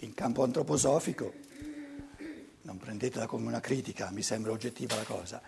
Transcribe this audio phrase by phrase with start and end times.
[0.00, 1.32] in campo antroposofico,
[2.62, 5.40] non prendetela come una critica, mi sembra oggettiva la cosa,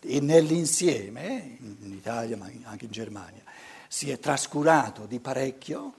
[0.00, 3.42] e nell'insieme, in Italia ma anche in Germania,
[3.88, 5.94] si è trascurato di parecchio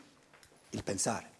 [0.71, 1.33] il pensare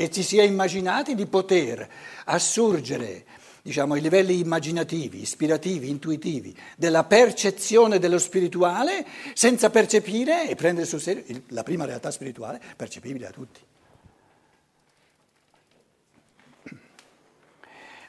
[0.00, 1.90] e ci si è immaginati di poter
[2.26, 3.24] assurgere
[3.62, 9.04] diciamo, ai livelli immaginativi, ispirativi, intuitivi della percezione dello spirituale
[9.34, 13.60] senza percepire e prendere sul serio la prima realtà spirituale percepibile a tutti.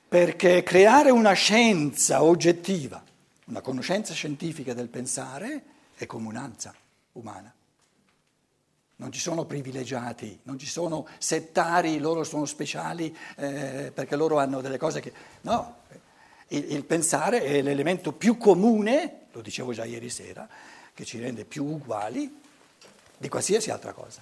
[0.10, 3.04] Perché creare una scienza oggettiva,
[3.46, 5.62] una conoscenza scientifica del pensare,
[5.94, 6.74] è comunanza
[7.12, 7.54] umana.
[8.96, 14.62] Non ci sono privilegiati, non ci sono settari, loro sono speciali eh, perché loro hanno
[14.62, 15.14] delle cose che...
[15.42, 15.82] No,
[16.48, 20.50] il, il pensare è l'elemento più comune, lo dicevo già ieri sera,
[20.92, 22.42] che ci rende più uguali
[23.16, 24.22] di qualsiasi altra cosa.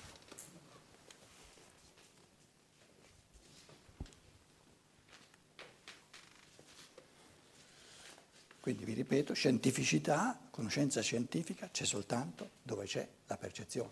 [8.68, 13.92] Quindi vi ripeto, scientificità, conoscenza scientifica c'è soltanto dove c'è la percezione.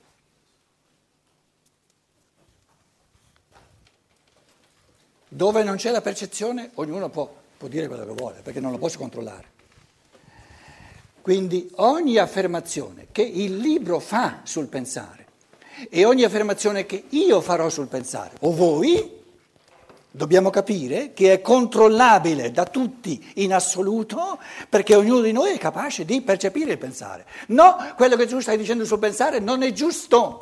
[5.30, 8.78] Dove non c'è la percezione, ognuno può, può dire quello che vuole, perché non lo
[8.78, 9.48] posso controllare.
[11.22, 15.26] Quindi ogni affermazione che il libro fa sul pensare
[15.90, 19.24] e ogni affermazione che io farò sul pensare, o voi,
[20.16, 26.06] dobbiamo capire che è controllabile da tutti in assoluto perché ognuno di noi è capace
[26.06, 27.26] di percepire il pensare.
[27.48, 30.42] No, quello che tu stai dicendo sul pensare non è giusto.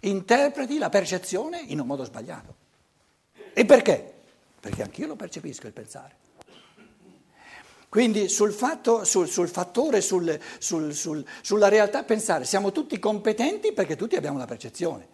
[0.00, 2.54] Interpreti la percezione in un modo sbagliato.
[3.54, 4.12] E perché?
[4.58, 6.22] Perché anch'io lo percepisco il pensare.
[7.88, 14.16] Quindi sul, fatto, sul, sul fattore, sul, sulla realtà pensare, siamo tutti competenti perché tutti
[14.16, 15.13] abbiamo la percezione.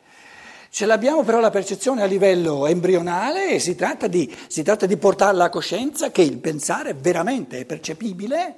[0.73, 4.97] Ce l'abbiamo però la percezione a livello embrionale e si tratta, di, si tratta di
[4.97, 8.55] portarla a coscienza che il pensare veramente è percepibile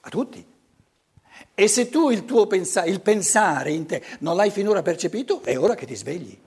[0.00, 0.44] a tutti.
[1.54, 5.58] E se tu il tuo pensa, il pensare in te non l'hai finora percepito, è
[5.58, 6.38] ora che ti svegli.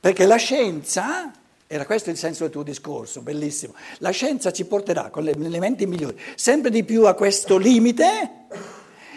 [0.00, 1.32] Perché la scienza,
[1.68, 5.86] era questo il senso del tuo discorso, bellissimo, la scienza ci porterà con gli elementi
[5.86, 8.46] migliori sempre di più a questo limite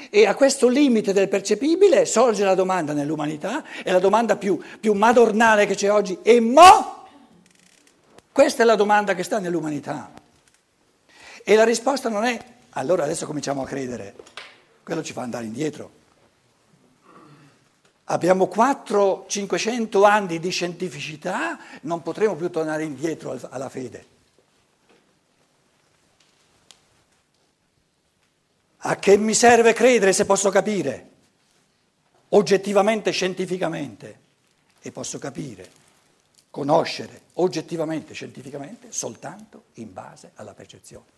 [0.09, 4.93] e a questo limite del percepibile sorge la domanda nell'umanità, è la domanda più, più
[4.93, 7.07] madornale che c'è oggi, e mo?
[8.31, 10.11] Questa è la domanda che sta nell'umanità.
[11.43, 12.39] E la risposta non è,
[12.71, 14.15] allora adesso cominciamo a credere,
[14.83, 15.91] quello ci fa andare indietro.
[18.05, 24.16] Abbiamo 400-500 anni di scientificità, non potremo più tornare indietro alla fede.
[28.81, 31.09] A che mi serve credere se posso capire?
[32.29, 34.25] Oggettivamente, scientificamente.
[34.79, 35.69] E posso capire,
[36.49, 41.15] conoscere oggettivamente, scientificamente, soltanto in base alla percezione.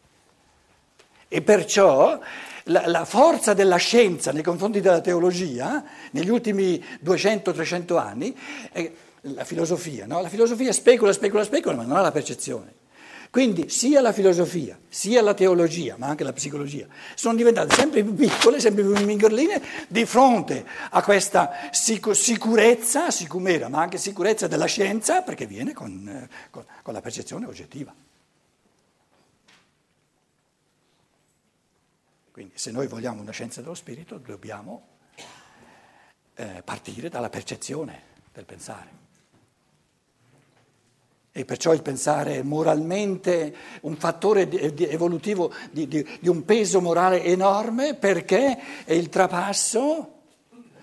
[1.28, 2.20] E perciò
[2.64, 8.36] la, la, forza della scienza nei confronti della teologia, negli ultimi 200-300 anni,
[8.72, 10.22] è la filosofia, no?
[10.22, 12.74] La filosofia specula, specula, specula, ma non ha la percezione.
[13.32, 18.16] Quindi sia la filosofia, sia la teologia, ma anche la psicologia, sono diventate sempre più
[18.16, 25.22] piccole, sempre più mingherline di fronte a questa sicurezza, sicumera, ma anche sicurezza della scienza,
[25.22, 27.94] perché viene con, eh, con, con la percezione oggettiva.
[32.32, 34.88] Quindi se noi vogliamo una scienza dello spirito dobbiamo
[36.34, 38.02] eh, partire dalla percezione
[38.34, 39.09] del pensare.
[41.32, 44.50] E perciò il pensare moralmente un fattore
[44.90, 50.16] evolutivo di, di, di un peso morale enorme perché è il trapasso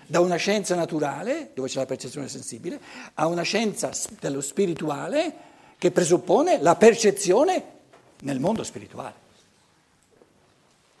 [0.07, 2.79] da una scienza naturale, dove c'è la percezione sensibile,
[3.15, 5.33] a una scienza dello spirituale
[5.77, 7.63] che presuppone la percezione
[8.21, 9.25] nel mondo spirituale.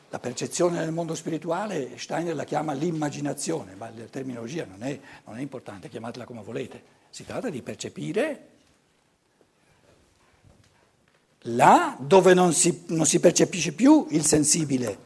[0.09, 5.37] La percezione nel mondo spirituale Steiner la chiama l'immaginazione, ma la terminologia non è, non
[5.37, 6.95] è importante, chiamatela come volete.
[7.09, 8.55] Si tratta di percepire
[11.47, 15.05] là dove non si, non si percepisce più il sensibile.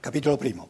[0.00, 0.68] Capitolo primo.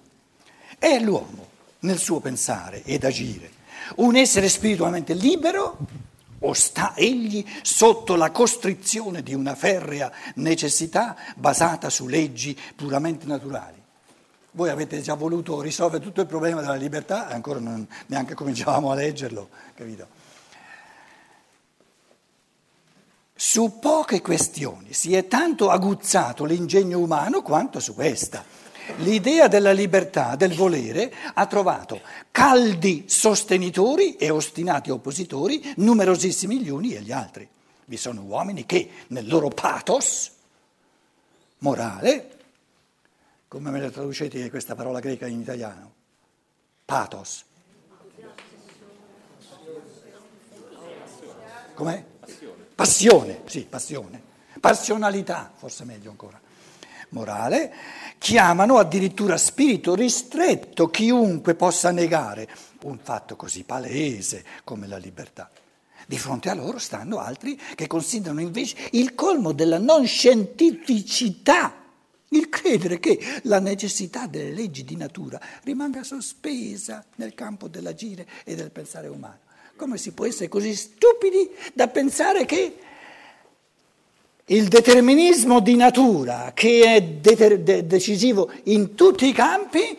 [0.79, 1.47] È l'uomo
[1.81, 3.53] nel suo pensare ed agire
[3.97, 5.79] un essere spiritualmente libero
[6.41, 13.76] o sta egli sotto la costrizione di una ferrea necessità basata su leggi puramente naturali?
[14.57, 18.95] Voi avete già voluto risolvere tutto il problema della libertà, ancora non, neanche cominciavamo a
[18.95, 20.25] leggerlo, capito?
[23.39, 28.43] su poche questioni si è tanto aguzzato l'ingegno umano quanto su questa.
[28.99, 32.01] L'idea della libertà, del volere, ha trovato
[32.31, 37.47] caldi sostenitori e ostinati oppositori, numerosissimi gli uni e gli altri.
[37.85, 40.31] Vi sono uomini che nel loro pathos
[41.59, 42.36] morale,
[43.57, 45.95] come me la traducete questa parola greca in italiano?
[46.85, 47.43] Pathos.
[51.73, 52.05] Com'è?
[52.75, 53.41] Passione.
[53.47, 54.23] Sì, passione.
[54.61, 56.39] Passionalità, forse meglio ancora.
[57.11, 57.73] Morale,
[58.19, 62.47] chiamano addirittura spirito ristretto chiunque possa negare
[62.83, 65.51] un fatto così palese come la libertà.
[66.07, 71.85] Di fronte a loro stanno altri che considerano invece il colmo della non scientificità
[72.31, 78.55] il credere che la necessità delle leggi di natura rimanga sospesa nel campo dell'agire e
[78.55, 79.41] del pensare umano.
[79.77, 82.79] Come si può essere così stupidi da pensare che
[84.47, 89.97] il determinismo di natura, che è deter- de- decisivo in tutti i campi,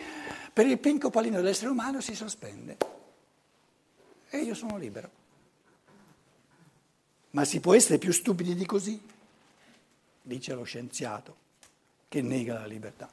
[0.52, 2.78] per il pinco pallino dell'essere umano si sospende.
[4.30, 5.10] E io sono libero.
[7.32, 9.00] Ma si può essere più stupidi di così?
[10.22, 11.46] Dice lo scienziato
[12.08, 13.10] che nega la libertà.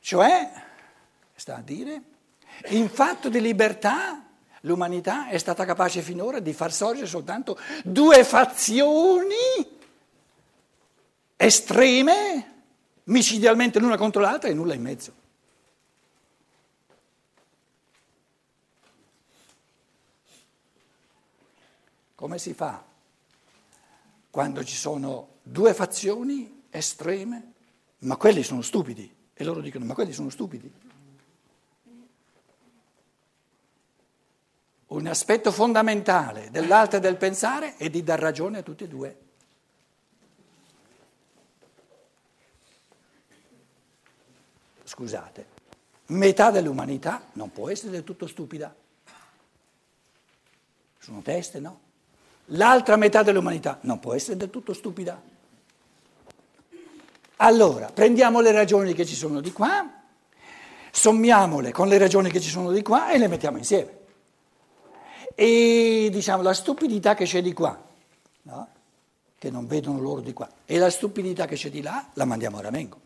[0.00, 0.52] Cioè,
[1.34, 2.02] sta a dire,
[2.68, 4.24] in fatto di libertà
[4.60, 9.34] l'umanità è stata capace finora di far sorgere soltanto due fazioni
[11.36, 12.54] estreme,
[13.04, 15.24] micidialmente l'una contro l'altra e nulla in mezzo.
[22.14, 22.82] Come si fa
[24.36, 27.54] quando ci sono due fazioni estreme?
[28.00, 30.70] Ma quelli sono stupidi e loro dicono ma quelli sono stupidi.
[34.88, 39.18] Un aspetto fondamentale dell'arte del pensare è di dar ragione a tutti e due.
[44.84, 45.46] Scusate,
[46.08, 48.76] metà dell'umanità non può essere del tutto stupida.
[50.98, 51.84] Sono teste, no?
[52.50, 55.20] L'altra metà dell'umanità non può essere del tutto stupida.
[57.38, 59.90] Allora, prendiamo le ragioni che ci sono di qua,
[60.90, 63.94] sommiamole con le ragioni che ci sono di qua e le mettiamo insieme.
[65.34, 67.78] E diciamo la stupidità che c'è di qua,
[68.42, 68.68] no?
[69.36, 72.58] che non vedono loro di qua, e la stupidità che c'è di là la mandiamo
[72.58, 73.00] a ramengo.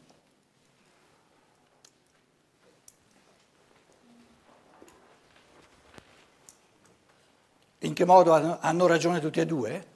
[7.83, 9.87] In che modo hanno ragione tutti e due?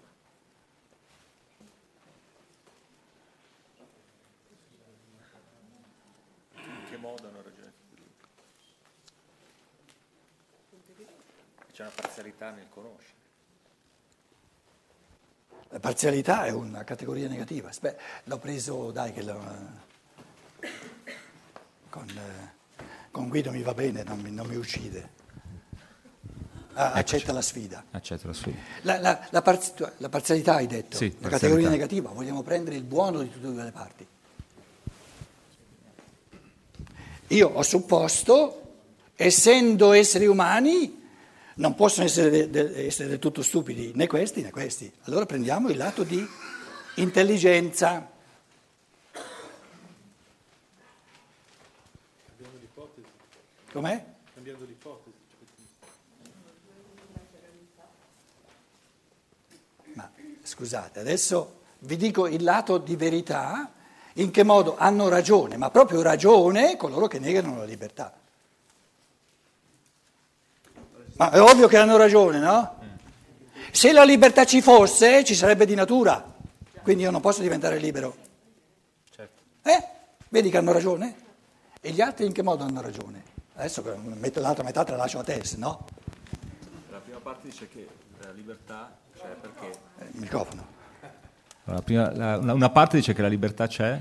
[6.55, 8.05] In che modo hanno ragione tutti e
[10.95, 11.07] due?
[11.73, 13.13] C'è una parzialità nel conoscere.
[15.69, 17.69] La parzialità è una categoria negativa.
[17.69, 19.45] Aspetta, l'ho preso, dai, che lo,
[21.91, 22.09] con,
[23.11, 25.24] con, Guido mi va bene, non mi, non mi uccide.
[26.75, 27.85] Ah, accetta la sfida.
[27.93, 28.57] Accetta la sfida.
[28.83, 32.83] La, la, la, parzi- la parzialità hai detto, sì, la categoria negativa, vogliamo prendere il
[32.83, 34.07] buono di tutte e due le parti.
[37.29, 38.77] Io ho supposto,
[39.15, 41.03] essendo esseri umani,
[41.57, 42.51] non possono essere,
[42.87, 44.93] essere del tutto stupidi né questi né questi.
[45.03, 46.27] Allora prendiamo il lato di
[46.97, 48.11] intelligenza.
[52.27, 53.07] Cambiando l'ipotesi.
[53.73, 54.05] Com'è?
[54.35, 55.04] Cambiando l'ipotesi.
[59.95, 60.11] Ma
[60.43, 63.73] scusate, adesso vi dico il lato di verità,
[64.15, 68.13] in che modo hanno ragione, ma proprio ragione coloro che negano la libertà.
[71.17, 72.83] Ma è ovvio che hanno ragione, no?
[73.71, 76.33] Se la libertà ci fosse, ci sarebbe di natura,
[76.83, 78.17] quindi io non posso diventare libero.
[79.11, 79.43] Certo.
[79.63, 79.89] Eh?
[80.29, 81.17] Vedi che hanno ragione?
[81.81, 83.23] E gli altri in che modo hanno ragione?
[83.57, 85.87] Adesso metto l'altra metà te la lascio a te, se no?
[86.91, 87.87] La prima parte dice che
[88.25, 89.79] la libertà c'è perché...
[89.99, 90.67] Eh, il microfono.
[91.65, 94.01] Allora, prima, la, una parte dice che la libertà c'è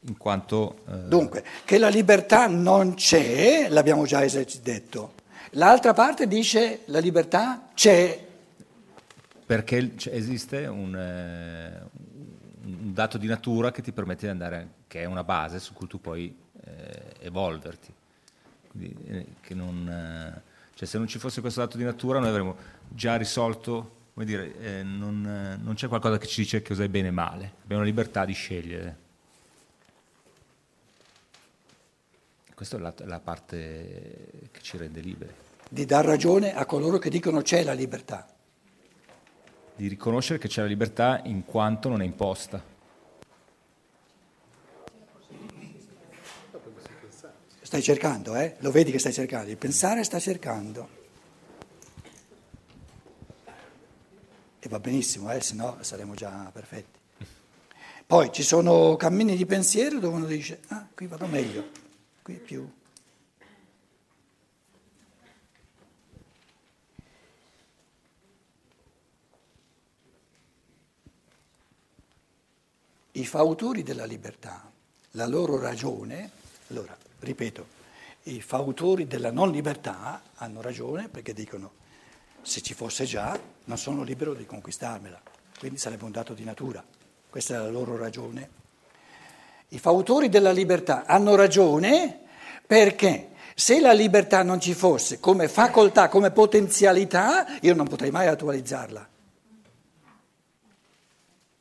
[0.00, 0.82] in quanto...
[0.88, 1.08] Eh...
[1.08, 4.24] Dunque, che la libertà non c'è, l'abbiamo già
[4.62, 5.14] detto.
[5.54, 8.26] L'altra parte dice la libertà c'è.
[9.46, 11.80] Perché esiste un, eh,
[12.64, 15.88] un, dato di natura che ti permette di andare, che è una base su cui
[15.88, 17.92] tu puoi eh, evolverti.
[18.68, 20.42] Quindi, eh, non,
[20.74, 22.56] cioè, se non ci fosse questo dato di natura noi avremmo
[22.92, 27.08] già risolto, come dire, eh, non, non c'è qualcosa che ci dice cosa è bene
[27.08, 29.08] e male, abbiamo la libertà di scegliere.
[32.54, 35.32] Questa è la, la, parte che ci rende liberi.
[35.70, 38.28] Di dar ragione a coloro che dicono c'è la libertà.
[39.76, 42.62] di riconoscere che c'è la libertà in quanto non è imposta.
[47.62, 48.56] Stai cercando, eh?
[48.58, 50.99] Lo vedi che stai cercando, il pensare sta cercando.
[54.62, 55.40] E va benissimo, eh?
[55.40, 56.98] se no saremo già perfetti.
[58.06, 61.70] Poi ci sono cammini di pensiero dove uno dice, ah, qui vado meglio,
[62.20, 62.70] qui è più...
[73.12, 74.70] I fautori della libertà,
[75.12, 76.30] la loro ragione,
[76.68, 77.66] allora, ripeto,
[78.24, 81.78] i fautori della non libertà hanno ragione perché dicono
[82.42, 85.20] se ci fosse già non sono libero di conquistarmela,
[85.58, 86.82] quindi sarebbe un dato di natura,
[87.28, 88.58] questa è la loro ragione.
[89.68, 92.20] I fautori della libertà hanno ragione
[92.66, 98.26] perché se la libertà non ci fosse come facoltà, come potenzialità, io non potrei mai
[98.26, 99.08] attualizzarla.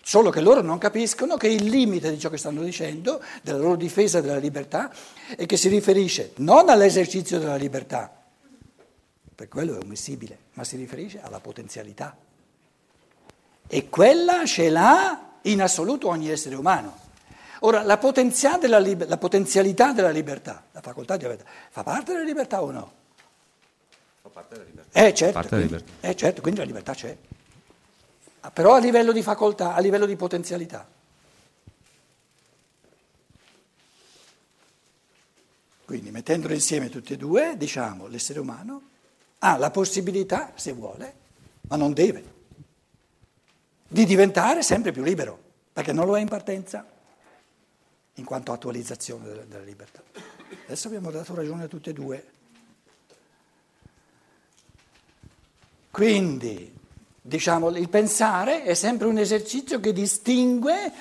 [0.01, 3.75] Solo che loro non capiscono che il limite di ciò che stanno dicendo, della loro
[3.75, 4.91] difesa della libertà,
[5.35, 8.18] è che si riferisce non all'esercizio della libertà,
[9.39, 12.13] per quello è ommissibile, ma si riferisce alla potenzialità.
[13.67, 16.99] E quella ce l'ha in assoluto ogni essere umano.
[17.59, 17.97] Ora, la,
[18.59, 22.91] della, la potenzialità della libertà, la facoltà di libertà, fa parte della libertà o no?
[24.23, 24.99] Fa parte della libertà.
[25.05, 25.91] Eh certo, quindi, libertà.
[26.01, 27.17] Eh, certo quindi la libertà c'è.
[28.41, 30.85] Ah, però a livello di facoltà, a livello di potenzialità.
[35.85, 38.88] Quindi mettendolo insieme tutti e due, diciamo, l'essere umano
[39.39, 41.13] ha la possibilità, se vuole,
[41.61, 42.23] ma non deve,
[43.87, 45.37] di diventare sempre più libero,
[45.73, 46.85] perché non lo è in partenza,
[48.15, 50.03] in quanto attualizzazione della, della libertà.
[50.65, 52.31] Adesso abbiamo dato ragione a tutte e due.
[55.91, 56.77] Quindi
[57.29, 60.91] Diciamo, il pensare è sempre un esercizio che distingue,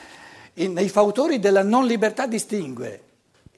[0.54, 3.02] nei fautori della non libertà distingue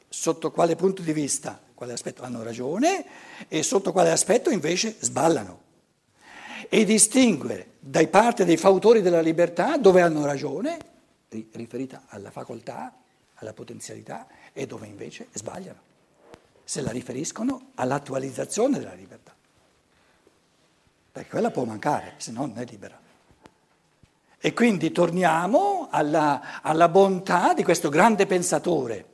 [0.08, 3.06] sotto quale punto di vista, quale aspetto hanno ragione
[3.48, 5.68] e sotto quale aspetto invece sballano.
[6.68, 10.76] E distingue dai parte dei fautori della libertà dove hanno ragione,
[11.52, 12.92] riferita alla facoltà,
[13.36, 15.80] alla potenzialità, e dove invece sbagliano,
[16.64, 19.30] se la riferiscono all'attualizzazione della libertà
[21.12, 22.98] perché quella può mancare, se no non è libera.
[24.42, 29.04] E quindi torniamo alla, alla bontà di questo grande pensatore,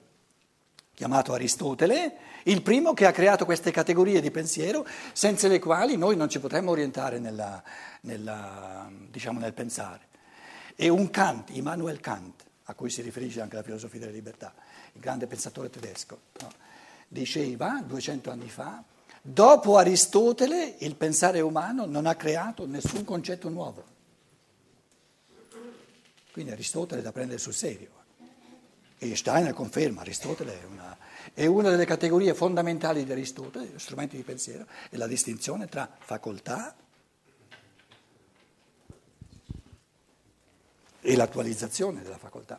[0.97, 6.17] chiamato Aristotele, il primo che ha creato queste categorie di pensiero senza le quali noi
[6.17, 7.63] non ci potremmo orientare nella,
[8.01, 10.09] nella, diciamo, nel pensare.
[10.75, 14.55] E un Kant, Immanuel Kant, a cui si riferisce anche la filosofia della libertà,
[14.95, 16.49] il grande pensatore tedesco, no?
[17.09, 18.83] diceva 200 anni fa
[19.29, 23.85] Dopo Aristotele il pensare umano non ha creato nessun concetto nuovo.
[26.31, 27.89] Quindi Aristotele è da prendere sul serio.
[28.99, 30.97] E Steiner conferma, Aristotele è una,
[31.35, 36.75] è una delle categorie fondamentali di Aristotele, strumenti di pensiero, è la distinzione tra facoltà
[41.01, 42.59] e l'attualizzazione della facoltà.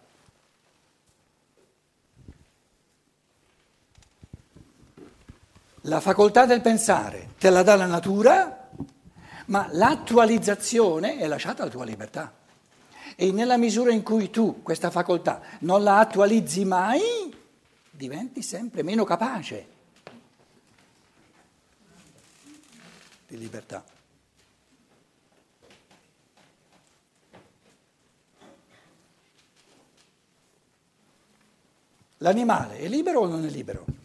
[5.82, 8.70] La facoltà del pensare te la dà la natura,
[9.48, 12.32] ma l'attualizzazione è lasciata alla tua libertà.
[13.20, 17.02] E nella misura in cui tu questa facoltà non la attualizzi mai,
[17.90, 19.68] diventi sempre meno capace
[23.26, 23.84] di libertà.
[32.18, 33.97] L'animale è libero o non è libero?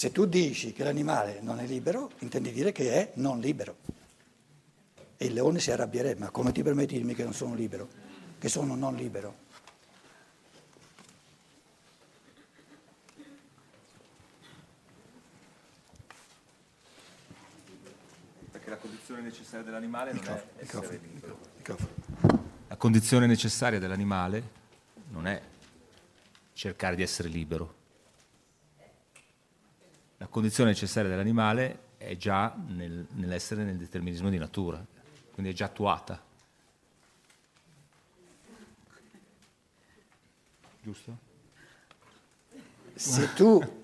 [0.00, 3.76] Se tu dici che l'animale non è libero, intendi dire che è non libero.
[5.18, 7.86] E il leone si arrabbierebbe, ma come ti permetti di dirmi che non sono libero,
[8.38, 9.34] che sono non libero?
[18.52, 21.38] Perché la condizione necessaria dell'animale non è essere libero.
[22.68, 24.42] La condizione necessaria dell'animale
[25.10, 25.42] non è
[26.54, 27.79] cercare di essere libero
[30.30, 34.82] condizione necessaria dell'animale è già nel, nell'essere nel determinismo di natura,
[35.32, 36.22] quindi è già attuata.
[40.82, 41.28] Giusto?
[42.94, 43.82] Se tu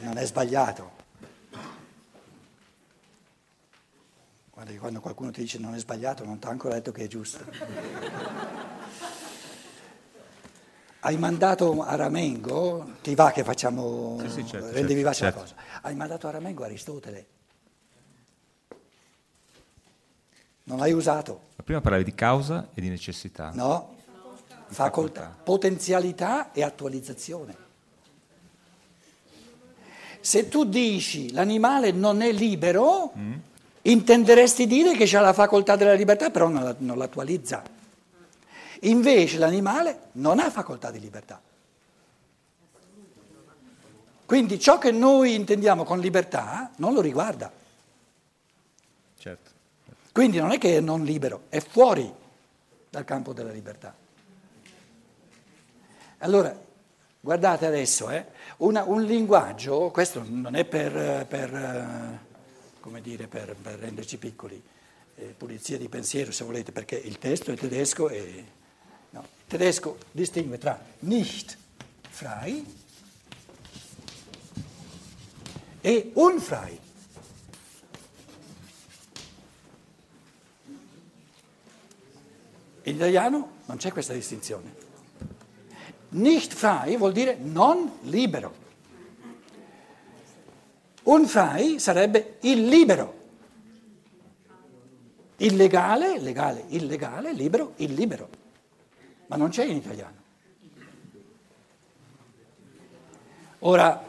[0.00, 0.96] non è sbagliato,
[4.56, 7.04] Guarda che quando qualcuno ti dice non è sbagliato, non ti ha ancora detto che
[7.04, 7.44] è giusto.
[11.06, 15.38] Hai mandato a Ramengo, ti va che facciamo, Sì, sì, certo, rendi certo, vivace certo.
[15.38, 15.54] la cosa.
[15.82, 17.26] Hai mandato a Ramengo Aristotele.
[20.64, 23.52] Non l'hai usato, Ma prima parlavi di causa e di necessità.
[23.54, 23.94] no?
[24.16, 25.36] Facoltà, facoltà.
[25.44, 27.56] potenzialità e attualizzazione.
[30.18, 33.12] Se tu dici l'animale non è libero,
[33.82, 37.62] intenderesti dire che ha la facoltà della libertà, però non, la- non l'attualizza.
[38.86, 41.40] Invece l'animale non ha facoltà di libertà.
[44.24, 47.52] Quindi ciò che noi intendiamo con libertà non lo riguarda.
[49.18, 49.50] Certo.
[50.12, 52.12] Quindi non è che è non libero, è fuori
[52.88, 53.94] dal campo della libertà.
[56.18, 56.58] Allora,
[57.20, 58.26] guardate adesso, eh,
[58.58, 62.18] una- un linguaggio, questo non è per, per, eh,
[62.80, 64.60] come dire, per, per renderci piccoli,
[65.16, 68.44] eh, pulizia di pensiero se volete, perché il testo è tedesco e
[69.46, 71.56] tedesco distingue tra nicht
[72.08, 72.64] frei
[75.80, 76.80] e unfrei.
[82.82, 84.74] In italiano non c'è questa distinzione.
[86.10, 88.64] Nicht frei vuol dire non libero.
[91.04, 93.14] Unfrei sarebbe illibero.
[95.38, 98.45] Illegale, legale, illegale, libero, illibero.
[99.26, 100.24] Ma non c'è in italiano.
[103.60, 104.04] Ora,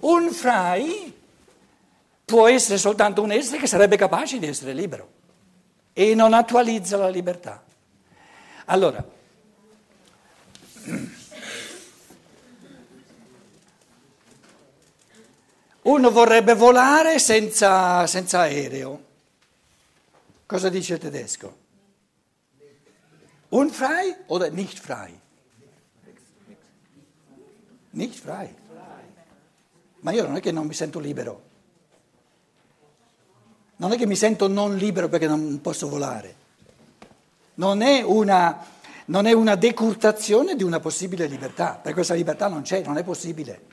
[0.00, 1.12] un frei
[2.24, 5.10] può essere soltanto un essere che sarebbe capace di essere libero
[5.92, 7.62] e non attualizza la libertà.
[8.66, 9.04] Allora,
[15.82, 19.04] uno vorrebbe volare senza, senza aereo.
[20.46, 21.61] Cosa dice il tedesco?
[23.52, 25.12] Unfrei o nicht frei?
[27.90, 28.54] Nicht frei.
[30.00, 31.50] Ma io non è che non mi sento libero.
[33.76, 36.34] Non è che mi sento non libero perché non posso volare.
[37.54, 38.64] Non è una,
[39.06, 43.04] non è una decurtazione di una possibile libertà, perché questa libertà non c'è, non è
[43.04, 43.66] possibile.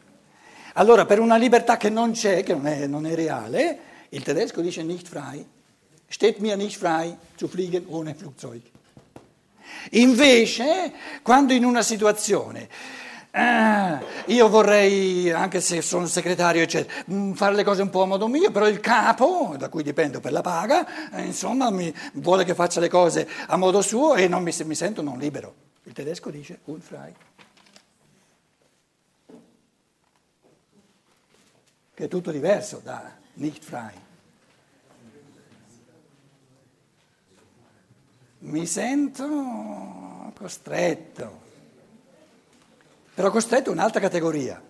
[0.73, 4.60] Allora, per una libertà che non c'è, che non è, non è reale, il tedesco
[4.60, 5.47] dice nicht frei,
[6.08, 8.62] steht mir nicht frei zu fliegen ohne Flugzeug.
[9.91, 12.67] Invece, quando in una situazione
[13.32, 18.06] eh, io vorrei, anche se sono segretario, eccetera, mm, fare le cose un po' a
[18.06, 22.43] modo mio, però il capo, da cui dipendo per la paga, eh, insomma, mi vuole
[22.43, 25.54] che faccia le cose a modo suo e non mi, mi sento non libero.
[25.84, 27.13] Il tedesco dice unfrei.
[31.93, 34.08] Che è tutto diverso da nicht frei.
[38.41, 41.47] Mi sento costretto.
[43.13, 44.62] Però costretto è un'altra categoria,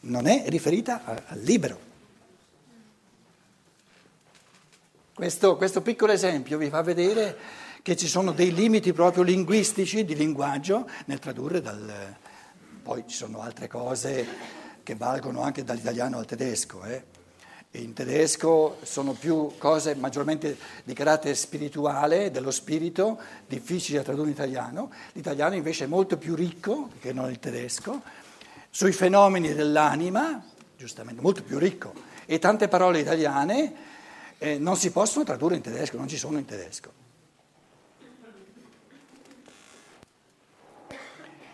[0.00, 1.86] non è riferita al libero.
[5.12, 7.36] Questo, questo piccolo esempio vi fa vedere
[7.82, 12.16] che ci sono dei limiti proprio linguistici di linguaggio nel tradurre dal...
[12.80, 14.26] Poi ci sono altre cose
[14.84, 16.84] che valgono anche dall'italiano al tedesco.
[16.84, 17.17] eh.
[17.78, 24.34] In tedesco sono più cose maggiormente di carattere spirituale, dello spirito, difficili da tradurre in
[24.34, 24.90] italiano.
[25.12, 28.02] L'italiano invece è molto più ricco che non il tedesco,
[28.68, 30.44] sui fenomeni dell'anima,
[30.76, 31.92] giustamente, molto più ricco.
[32.26, 33.74] E tante parole italiane
[34.38, 36.90] eh, non si possono tradurre in tedesco, non ci sono in tedesco.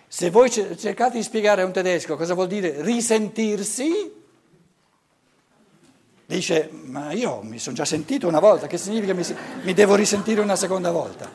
[0.08, 4.22] Se voi ce- cercate di spiegare a un tedesco cosa vuol dire risentirsi,
[6.26, 9.24] dice, ma io mi sono già sentito una volta, che significa mi,
[9.62, 11.30] mi devo risentire una seconda volta?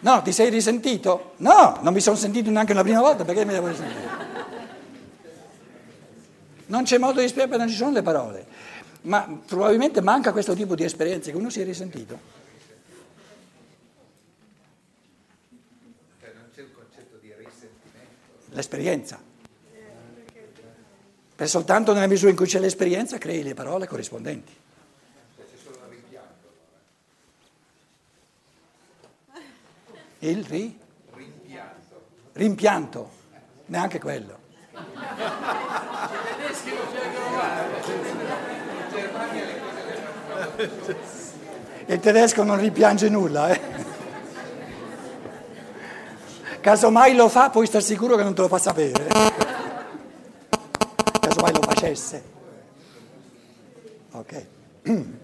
[0.00, 1.32] No, ti sei risentito?
[1.36, 4.22] No, non mi sono sentito neanche una prima volta, perché mi devo risentire?
[6.66, 8.46] Non c'è modo di spiegare, non ci sono le parole,
[9.02, 12.42] ma probabilmente manca questo tipo di esperienze che uno si è risentito.
[18.50, 19.33] L'esperienza.
[21.36, 24.52] Per soltanto nella misura in cui c'è l'esperienza crei le parole corrispondenti.
[30.20, 30.78] Il ri?
[32.32, 33.10] Rimpianto.
[33.66, 34.38] Neanche quello.
[41.86, 43.60] Il tedesco non rimpiange nulla, eh.
[46.60, 49.23] Casomai lo fa, puoi star sicuro che non te lo fa sapere.
[51.94, 52.22] Casomai lo facesse.
[54.12, 54.46] Ok.